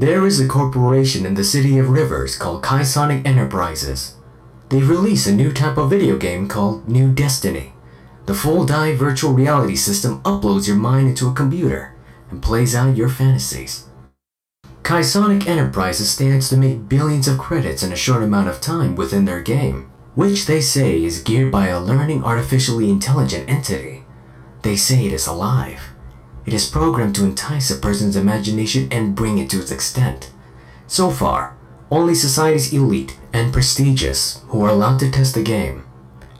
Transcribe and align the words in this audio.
There 0.00 0.24
is 0.24 0.40
a 0.40 0.48
corporation 0.48 1.26
in 1.26 1.34
the 1.34 1.44
city 1.44 1.76
of 1.76 1.90
Rivers 1.90 2.34
called 2.34 2.62
Kaisonic 2.62 3.26
Enterprises. 3.26 4.14
They 4.70 4.80
release 4.80 5.26
a 5.26 5.34
new 5.34 5.52
type 5.52 5.76
of 5.76 5.90
video 5.90 6.16
game 6.16 6.48
called 6.48 6.88
New 6.88 7.12
Destiny. 7.12 7.74
The 8.24 8.32
full 8.32 8.64
dive 8.64 8.96
virtual 8.96 9.34
reality 9.34 9.76
system 9.76 10.22
uploads 10.22 10.66
your 10.66 10.78
mind 10.78 11.10
into 11.10 11.28
a 11.28 11.34
computer 11.34 11.94
and 12.30 12.42
plays 12.42 12.74
out 12.74 12.96
your 12.96 13.10
fantasies. 13.10 13.88
Kaisonic 14.82 15.46
Enterprises 15.46 16.10
stands 16.10 16.48
to 16.48 16.56
make 16.56 16.88
billions 16.88 17.28
of 17.28 17.36
credits 17.36 17.82
in 17.82 17.92
a 17.92 17.94
short 17.94 18.22
amount 18.22 18.48
of 18.48 18.62
time 18.62 18.96
within 18.96 19.26
their 19.26 19.42
game, 19.42 19.90
which 20.14 20.46
they 20.46 20.62
say 20.62 21.04
is 21.04 21.22
geared 21.22 21.52
by 21.52 21.66
a 21.66 21.78
learning 21.78 22.24
artificially 22.24 22.88
intelligent 22.88 23.50
entity. 23.50 24.04
They 24.62 24.76
say 24.76 25.04
it 25.04 25.12
is 25.12 25.26
alive. 25.26 25.90
It 26.50 26.54
is 26.54 26.68
programmed 26.68 27.14
to 27.14 27.24
entice 27.24 27.70
a 27.70 27.76
person's 27.76 28.16
imagination 28.16 28.88
and 28.90 29.14
bring 29.14 29.38
it 29.38 29.48
to 29.50 29.60
its 29.60 29.70
extent. 29.70 30.32
So 30.88 31.08
far, 31.08 31.56
only 31.92 32.12
society's 32.12 32.72
elite 32.72 33.16
and 33.32 33.52
prestigious 33.52 34.42
who 34.48 34.64
are 34.64 34.70
allowed 34.70 34.98
to 34.98 35.12
test 35.12 35.36
the 35.36 35.44
game, 35.44 35.84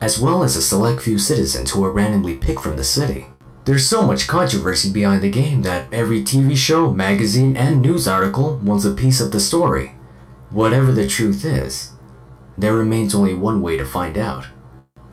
as 0.00 0.18
well 0.18 0.42
as 0.42 0.56
a 0.56 0.62
select 0.62 1.00
few 1.00 1.16
citizens 1.16 1.70
who 1.70 1.84
are 1.84 1.92
randomly 1.92 2.36
picked 2.36 2.60
from 2.60 2.76
the 2.76 2.82
city. 2.82 3.28
There's 3.66 3.86
so 3.86 4.04
much 4.04 4.26
controversy 4.26 4.90
behind 4.90 5.22
the 5.22 5.30
game 5.30 5.62
that 5.62 5.86
every 5.94 6.24
TV 6.24 6.56
show, 6.56 6.92
magazine, 6.92 7.56
and 7.56 7.80
news 7.80 8.08
article 8.08 8.56
wants 8.56 8.84
a 8.84 8.90
piece 8.90 9.20
of 9.20 9.30
the 9.30 9.38
story. 9.38 9.94
Whatever 10.50 10.90
the 10.90 11.06
truth 11.06 11.44
is, 11.44 11.92
there 12.58 12.74
remains 12.74 13.14
only 13.14 13.34
one 13.34 13.62
way 13.62 13.76
to 13.76 13.84
find 13.84 14.18
out. 14.18 14.46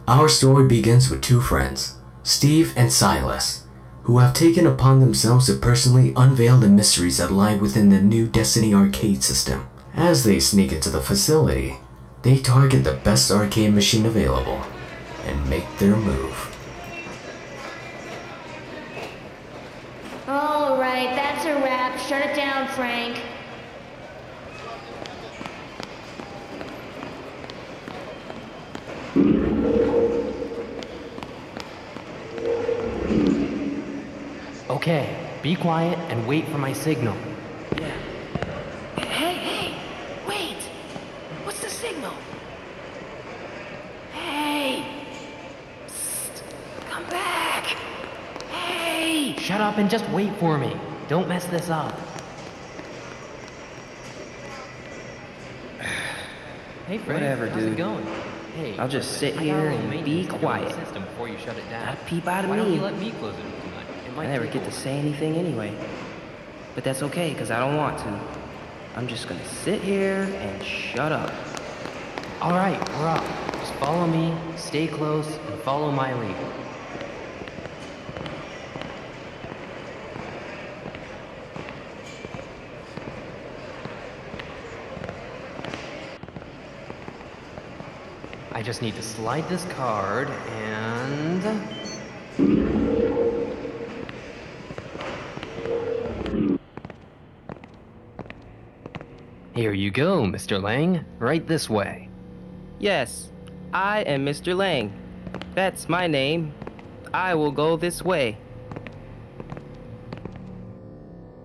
Our 0.07 0.27
story 0.27 0.67
begins 0.67 1.11
with 1.11 1.21
two 1.21 1.39
friends, 1.39 1.99
Steve 2.23 2.73
and 2.75 2.89
Silace, 2.89 3.66
who 4.07 4.20
have 4.20 4.34
taken 4.34 4.66
upon 4.66 5.02
themselves 5.02 5.47
to 5.47 5.53
personally 5.53 6.13
unveil 6.16 6.57
the 6.57 6.70
mysteries 6.70 7.17
that 7.17 7.29
lie 7.29 7.55
within 7.55 7.89
the 7.89 7.99
new 7.99 8.25
Destiny 8.25 8.73
arcade 8.73 9.21
system. 9.21 9.67
As 9.93 10.23
they 10.23 10.39
sneak 10.39 10.71
into 10.71 10.89
the 10.89 11.02
facility, 11.02 11.75
they 12.22 12.38
target 12.38 12.85
the 12.85 12.94
best 12.94 13.30
arcade 13.30 13.73
machine 13.73 14.05
available 14.05 14.61
and 15.25 15.50
make 15.50 15.66
their 15.78 15.97
move. 15.97 16.55
All 20.25 20.80
right, 20.80 21.13
that's 21.13 21.44
a 21.44 21.55
wrap. 21.55 22.00
Shut 22.00 22.22
it 22.22 22.33
down, 22.33 22.69
Frank. 22.69 23.22
Okay, 34.69 35.15
be 35.41 35.55
quiet 35.55 35.97
and 36.11 36.27
wait 36.27 36.45
for 36.49 36.57
my 36.57 36.73
signal. 36.73 37.15
Yeah. 37.77 37.95
Hey, 38.97 39.33
hey, 39.35 39.75
wait! 40.27 40.61
What's 41.45 41.61
the 41.61 41.69
signal? 41.69 42.13
Hey! 44.11 44.83
Psst, 45.88 46.43
come 46.89 47.05
back! 47.05 47.63
Hey! 48.51 49.35
Shut 49.39 49.61
up 49.61 49.77
and 49.77 49.89
just 49.89 50.07
wait 50.09 50.35
for 50.35 50.57
me. 50.57 50.75
Don't 51.07 51.29
mess 51.29 51.45
this 51.45 51.69
up. 51.69 51.97
Hey, 56.88 56.97
Frank. 56.99 57.19
Whatever, 57.21 57.47
how's 57.49 57.63
dude. 57.63 57.73
it 57.73 57.77
going? 57.77 58.05
Hey, 58.55 58.77
I'll 58.77 58.88
just 58.88 59.17
sit 59.17 59.38
here 59.38 59.71
and 59.71 59.91
be 59.91 59.97
to 59.97 60.05
do 60.05 60.19
on 60.21 60.27
the 60.27 60.38
quiet. 60.39 60.73
System 60.73 61.03
before 61.03 61.27
you 61.27 61.38
shut 61.38 61.57
it 61.57 61.69
down. 61.69 61.85
Gotta 61.85 62.05
peep 62.05 62.25
out 62.27 62.45
of 62.45 62.49
Why 62.49 62.55
don't 62.55 62.69
me. 62.69 62.75
you 62.75 62.81
let 62.81 62.97
me 62.97 63.11
close 63.19 63.33
it 63.35 63.41
tonight? 63.41 63.65
It 63.65 63.75
might 63.75 63.77
I 64.17 64.25
never 64.25 64.47
get 64.47 64.63
to 64.65 64.71
say 64.71 64.97
anything 64.97 65.35
anyway. 65.35 65.73
But 66.73 66.83
that's 66.83 67.03
okay, 67.03 67.33
because 67.33 67.51
I 67.51 67.59
don't 67.59 67.77
want 67.77 67.99
to. 67.99 68.19
I'm 68.95 69.07
just 69.07 69.27
gonna 69.29 69.45
sit 69.45 69.81
here 69.81 70.23
and 70.23 70.63
shut 70.63 71.11
up. 71.11 71.33
All 72.41 72.51
right, 72.51 72.79
we're 72.97 73.07
up. 73.07 73.23
Just 73.53 73.73
follow 73.75 74.07
me, 74.07 74.35
stay 74.55 74.88
close, 74.88 75.27
and 75.27 75.59
follow 75.61 75.91
my 75.91 76.13
lead. 76.13 76.35
I 88.51 88.63
just 88.63 88.81
need 88.81 88.95
to 88.95 89.03
slide 89.03 89.47
this 89.47 89.66
card 89.66 90.29
and. 90.29 91.76
Here 99.57 99.73
you 99.73 99.90
go, 99.90 100.22
Mr. 100.22 100.62
Lang. 100.62 101.03
Right 101.18 101.47
this 101.47 101.68
way. 101.68 102.09
Yes, 102.78 103.31
I 103.73 104.01
am 104.01 104.23
Mr. 104.23 104.56
Lang. 104.56 104.94
That's 105.56 105.90
my 105.90 106.06
name. 106.06 106.53
I 107.12 107.34
will 107.34 107.51
go 107.51 107.75
this 107.75 108.03
way. 108.03 108.38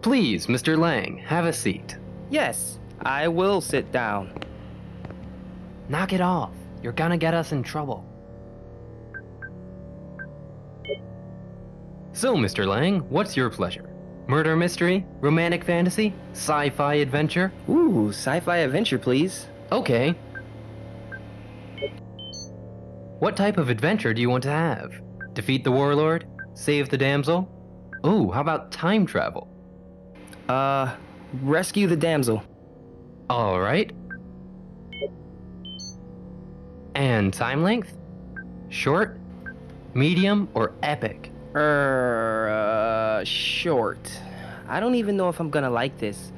Please, 0.03 0.47
Mr. 0.47 0.77
Lang, 0.77 1.17
have 1.25 1.47
a 1.47 1.55
seat. 1.55 1.97
Yes, 2.28 2.78
I 3.00 3.28
will 3.28 3.62
sit 3.62 3.91
down. 3.93 4.39
Knock 5.89 6.12
it 6.12 6.21
off. 6.21 6.53
You're 6.83 6.93
gonna 6.93 7.17
get 7.17 7.33
us 7.33 7.53
in 7.53 7.62
trouble. 7.62 8.05
So, 12.12 12.37
Mr. 12.37 12.67
Lang, 12.67 12.99
what's 13.09 13.39
your 13.39 13.49
pleasure? 13.49 13.92
Murder 14.27 14.56
mystery? 14.56 15.05
Romantic 15.21 15.65
fantasy? 15.65 16.15
Sci 16.33 16.71
fi 16.71 16.94
adventure? 16.94 17.53
Ooh, 17.69 18.09
sci-fi 18.10 18.59
adventure, 18.59 18.99
please. 18.99 19.47
Okay. 19.71 20.15
What 23.19 23.37
type 23.37 23.59
of 23.59 23.69
adventure 23.69 24.15
do 24.15 24.21
you 24.21 24.31
want 24.31 24.43
to 24.44 24.50
have? 24.50 24.93
Defeat 25.32 25.65
the 25.65 25.72
warlord? 25.72 26.27
Save 26.55 26.88
the 26.88 26.99
damsel? 26.99 27.49
Ooh, 28.06 28.31
how 28.31 28.41
about 28.41 28.72
time 28.72 29.06
travel? 29.06 29.49
Uh, 30.49 30.94
rescue 31.43 31.87
the 31.87 31.97
damsel. 31.97 32.43
Alright. 33.31 33.93
And 36.94 37.32
time 37.32 37.62
length? 37.62 37.97
Short? 38.69 39.19
Medium? 39.94 40.49
Or 40.55 40.75
epic? 40.82 41.31
Er, 41.55 42.49
uh, 43.22 43.25
short. 43.25 44.10
I 44.69 44.81
don't 44.81 44.94
even 44.97 45.16
know 45.16 45.28
if 45.28 45.41
I'm 45.41 45.50
gonna 45.50 45.71
like 45.71 45.97
this. 45.99 46.33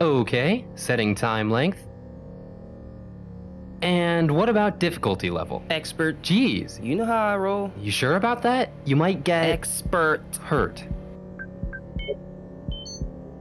Okay, 0.00 0.64
setting 0.74 1.14
time 1.14 1.50
length. 1.50 1.86
And 3.82 4.30
what 4.30 4.48
about 4.48 4.78
difficulty 4.78 5.28
level? 5.30 5.62
Expert. 5.70 6.22
Geez, 6.22 6.78
You 6.82 6.94
know 6.94 7.04
how 7.04 7.26
I 7.26 7.36
roll. 7.36 7.72
you 7.80 7.90
sure 7.90 8.14
about 8.16 8.42
that? 8.42 8.70
You 8.84 8.94
might 8.96 9.24
get 9.24 9.44
Expert. 9.46 10.22
hurt. 10.42 10.82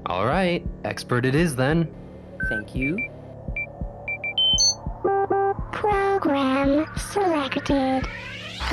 Alright, 0.10 0.66
expert 0.84 1.26
it 1.26 1.36
is 1.36 1.56
then. 1.56 1.88
Thank 2.50 2.76
you. 2.76 2.98
Program 5.72 6.86
selected. 6.98 8.08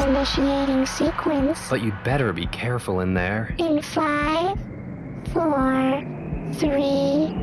Initiating 0.07 0.87
sequence 0.87 1.59
But 1.69 1.83
you'd 1.83 2.03
better 2.05 2.33
be 2.33 2.47
careful 2.47 3.01
in 3.01 3.15
there. 3.15 3.55
in 3.59 3.83
five, 3.83 4.59
four, 5.33 6.03
three, 6.55 7.35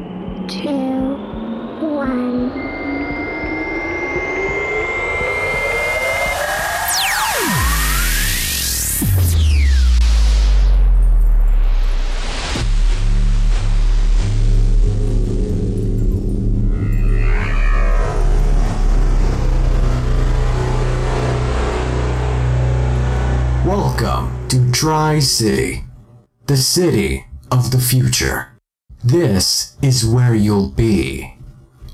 to 24.55 24.71
Tri 24.71 25.19
City, 25.19 25.83
the 26.47 26.55
city 26.55 27.25
of 27.51 27.71
the 27.71 27.77
future. 27.77 28.57
This 29.03 29.75
is 29.81 30.05
where 30.05 30.33
you'll 30.33 30.69
be 30.69 31.35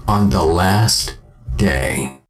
on 0.07 0.29
the 0.29 0.43
last 0.43 1.17
day. 1.55 2.19